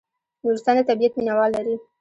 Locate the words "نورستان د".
0.43-0.81